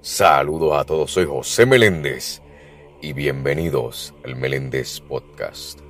Saludos 0.00 0.78
a 0.78 0.84
todos, 0.84 1.10
soy 1.10 1.24
José 1.24 1.66
Meléndez 1.66 2.40
y 3.02 3.12
bienvenidos 3.12 4.14
al 4.24 4.36
Meléndez 4.36 5.00
Podcast. 5.00 5.80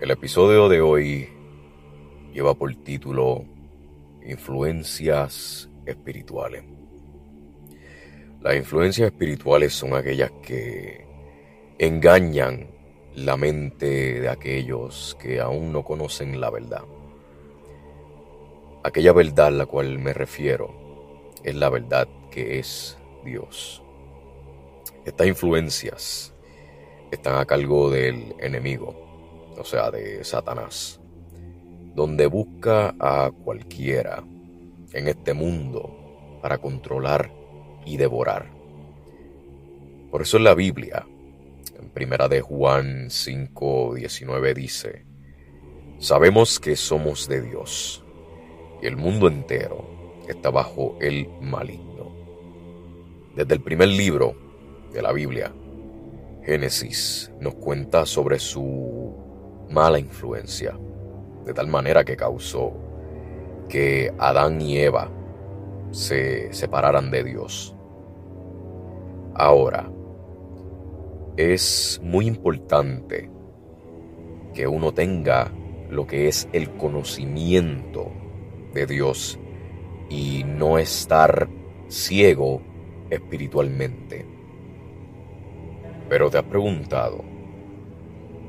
El 0.00 0.12
episodio 0.12 0.68
de 0.68 0.80
hoy 0.80 1.28
lleva 2.32 2.54
por 2.54 2.72
título 2.76 3.44
Influencias 4.24 5.68
espirituales. 5.84 6.64
Las 8.40 8.56
influencias 8.56 9.10
espirituales 9.10 9.72
son 9.74 9.94
aquellas 9.94 10.30
que 10.42 11.04
engañan 11.78 12.68
la 13.16 13.36
mente 13.36 14.20
de 14.20 14.28
aquellos 14.28 15.16
que 15.20 15.40
aún 15.40 15.72
no 15.72 15.82
conocen 15.82 16.40
la 16.40 16.50
verdad. 16.50 16.84
Aquella 18.84 19.12
verdad 19.12 19.46
a 19.46 19.50
la 19.50 19.66
cual 19.66 19.98
me 19.98 20.12
refiero 20.12 21.32
es 21.42 21.54
la 21.56 21.68
verdad 21.68 22.06
que 22.30 22.58
es 22.58 22.96
Dios. 23.24 23.82
Estas 25.04 25.26
influencias 25.26 26.34
están 27.10 27.36
a 27.36 27.44
cargo 27.44 27.90
del 27.90 28.34
enemigo, 28.38 28.94
o 29.58 29.64
sea, 29.64 29.90
de 29.90 30.24
Satanás, 30.24 31.00
donde 31.94 32.26
busca 32.26 32.94
a 32.98 33.30
cualquiera 33.44 34.24
en 34.92 35.08
este 35.08 35.34
mundo 35.34 36.38
para 36.42 36.58
controlar 36.58 37.32
y 37.84 37.96
devorar. 37.96 38.50
Por 40.10 40.22
eso 40.22 40.36
en 40.36 40.44
la 40.44 40.54
Biblia, 40.54 41.06
en 41.78 41.88
primera 41.90 42.28
de 42.28 42.40
Juan 42.40 43.10
5:19 43.10 44.54
dice, 44.54 45.06
sabemos 45.98 46.60
que 46.60 46.76
somos 46.76 47.28
de 47.28 47.42
Dios 47.42 48.04
y 48.80 48.86
el 48.86 48.96
mundo 48.96 49.28
entero 49.28 50.22
está 50.28 50.50
bajo 50.50 50.96
el 51.00 51.28
maligno. 51.40 52.03
Desde 53.36 53.54
el 53.54 53.60
primer 53.60 53.88
libro 53.88 54.36
de 54.92 55.02
la 55.02 55.10
Biblia, 55.10 55.52
Génesis, 56.44 57.32
nos 57.40 57.56
cuenta 57.56 58.06
sobre 58.06 58.38
su 58.38 59.12
mala 59.70 59.98
influencia, 59.98 60.78
de 61.44 61.52
tal 61.52 61.66
manera 61.66 62.04
que 62.04 62.16
causó 62.16 62.72
que 63.68 64.14
Adán 64.18 64.60
y 64.60 64.78
Eva 64.78 65.10
se 65.90 66.52
separaran 66.52 67.10
de 67.10 67.24
Dios. 67.24 67.74
Ahora, 69.34 69.90
es 71.36 72.00
muy 72.04 72.28
importante 72.28 73.30
que 74.52 74.68
uno 74.68 74.94
tenga 74.94 75.50
lo 75.90 76.06
que 76.06 76.28
es 76.28 76.48
el 76.52 76.70
conocimiento 76.76 78.12
de 78.72 78.86
Dios 78.86 79.40
y 80.08 80.44
no 80.44 80.78
estar 80.78 81.48
ciego 81.88 82.62
espiritualmente. 83.10 84.26
Pero 86.08 86.30
te 86.30 86.38
has 86.38 86.44
preguntado, 86.44 87.24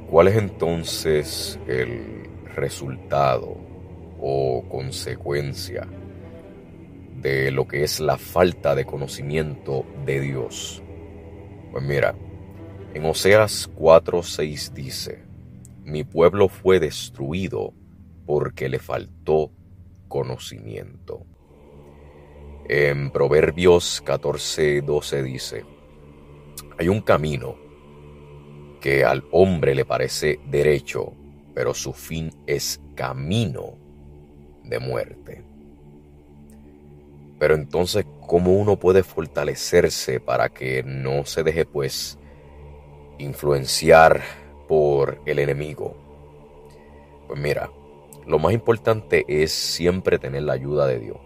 ¿cuál 0.10 0.28
es 0.28 0.36
entonces 0.36 1.60
el 1.68 2.30
resultado 2.56 3.58
o 4.20 4.64
consecuencia 4.70 5.88
de 7.22 7.52
lo 7.52 7.68
que 7.68 7.84
es 7.84 8.00
la 8.00 8.18
falta 8.18 8.76
de 8.76 8.86
conocimiento 8.86 9.86
de 10.06 10.20
Dios? 10.20 10.84
Pues 11.72 11.84
mira, 11.84 12.16
en 12.94 13.06
Oseas 13.06 13.70
4:6 13.76 14.74
dice, 14.74 15.24
mi 15.84 16.04
pueblo 16.04 16.48
fue 16.50 16.80
destruido 16.80 17.74
porque 18.26 18.70
le 18.70 18.80
faltó 18.80 19.52
conocimiento. 20.08 21.26
En 22.68 23.12
Proverbios 23.12 24.04
14:12 24.04 25.22
dice, 25.22 25.66
hay 26.80 26.90
un 26.90 27.02
camino 27.02 27.56
que 28.82 29.06
al 29.06 29.24
hombre 29.32 29.76
le 29.76 29.86
parece 29.86 30.40
derecho, 30.48 31.14
pero 31.54 31.76
su 31.76 31.94
fin 31.94 32.32
es 32.48 32.82
camino 32.96 33.78
de 34.64 34.80
muerte. 34.80 35.44
Pero 37.38 37.54
entonces, 37.54 38.06
¿cómo 38.26 38.54
uno 38.54 38.80
puede 38.80 39.04
fortalecerse 39.04 40.20
para 40.20 40.50
que 40.50 40.82
no 40.82 41.24
se 41.26 41.44
deje 41.44 41.66
pues 41.66 42.18
influenciar 43.20 44.22
por 44.68 45.22
el 45.28 45.38
enemigo? 45.38 45.96
Pues 47.28 47.40
mira, 47.40 47.70
lo 48.26 48.40
más 48.40 48.54
importante 48.54 49.24
es 49.28 49.52
siempre 49.52 50.18
tener 50.18 50.44
la 50.44 50.54
ayuda 50.54 50.88
de 50.88 51.00
Dios. 51.00 51.25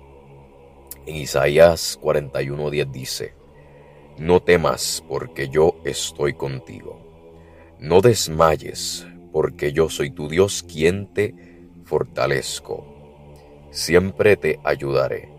En 1.10 1.16
Isaías 1.16 1.98
41:10 2.04 2.92
dice, 2.92 3.34
No 4.20 4.44
temas 4.44 5.04
porque 5.08 5.50
yo 5.50 5.82
estoy 5.84 6.36
contigo. 6.36 7.02
No 7.80 8.02
desmayes 8.02 9.08
porque 9.32 9.72
yo 9.74 9.90
soy 9.90 10.12
tu 10.12 10.30
Dios 10.30 10.62
quien 10.62 11.12
te 11.12 11.34
fortalezco. 11.84 12.86
Siempre 13.72 14.38
te 14.38 14.60
ayudaré, 14.64 15.30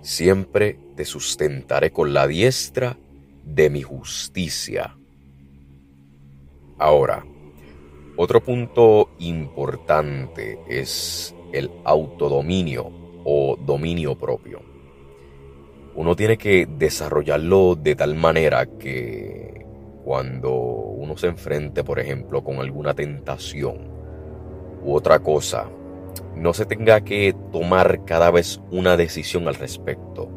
siempre 0.00 0.78
te 0.94 1.04
sustentaré 1.04 1.90
con 1.90 2.14
la 2.14 2.28
diestra 2.28 2.96
de 3.42 3.68
mi 3.68 3.82
justicia. 3.82 4.96
Ahora, 6.78 7.26
otro 8.16 8.40
punto 8.44 9.10
importante 9.18 10.60
es 10.68 11.34
el 11.52 11.68
autodominio 11.82 12.92
o 13.24 13.56
dominio 13.56 14.16
propio 14.16 14.75
uno 15.96 16.14
tiene 16.14 16.36
que 16.36 16.66
desarrollarlo 16.66 17.74
de 17.74 17.96
tal 17.96 18.14
manera 18.14 18.66
que 18.66 19.66
cuando 20.04 20.52
uno 20.52 21.16
se 21.16 21.26
enfrente, 21.26 21.82
por 21.82 21.98
ejemplo, 21.98 22.44
con 22.44 22.58
alguna 22.60 22.94
tentación 22.94 23.78
u 24.84 24.94
otra 24.94 25.18
cosa, 25.18 25.68
no 26.36 26.52
se 26.52 26.66
tenga 26.66 27.00
que 27.00 27.34
tomar 27.50 28.04
cada 28.04 28.30
vez 28.30 28.60
una 28.70 28.96
decisión 28.96 29.48
al 29.48 29.54
respecto, 29.56 30.28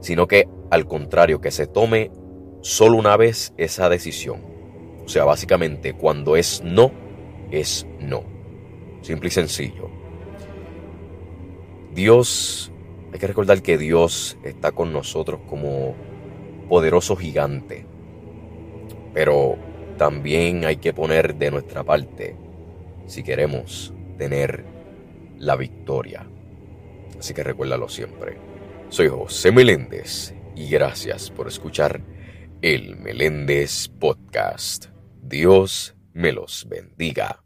sino 0.00 0.26
que 0.26 0.48
al 0.70 0.86
contrario, 0.86 1.40
que 1.40 1.52
se 1.52 1.66
tome 1.66 2.10
solo 2.60 2.96
una 2.96 3.16
vez 3.16 3.54
esa 3.56 3.88
decisión. 3.88 4.42
O 5.04 5.08
sea, 5.08 5.24
básicamente, 5.24 5.92
cuando 5.94 6.36
es 6.36 6.62
no, 6.64 6.90
es 7.50 7.86
no. 8.00 8.24
Simple 9.02 9.28
y 9.28 9.30
sencillo. 9.30 9.90
Dios 11.94 12.72
hay 13.14 13.20
que 13.20 13.28
recordar 13.28 13.62
que 13.62 13.78
Dios 13.78 14.36
está 14.42 14.72
con 14.72 14.92
nosotros 14.92 15.42
como 15.48 15.94
poderoso 16.68 17.14
gigante. 17.14 17.86
Pero 19.14 19.56
también 19.96 20.64
hay 20.64 20.78
que 20.78 20.92
poner 20.92 21.36
de 21.36 21.52
nuestra 21.52 21.84
parte 21.84 22.36
si 23.06 23.22
queremos 23.22 23.94
tener 24.18 24.64
la 25.38 25.54
victoria. 25.54 26.26
Así 27.16 27.34
que 27.34 27.44
recuérdalo 27.44 27.88
siempre. 27.88 28.36
Soy 28.88 29.06
José 29.06 29.52
Meléndez 29.52 30.34
y 30.56 30.68
gracias 30.68 31.30
por 31.30 31.46
escuchar 31.46 32.00
el 32.62 32.96
Meléndez 32.96 33.86
Podcast. 33.86 34.86
Dios 35.22 35.94
me 36.12 36.32
los 36.32 36.66
bendiga. 36.68 37.44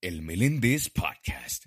El 0.00 0.22
Meléndez 0.22 0.90
Podcast 0.90 1.66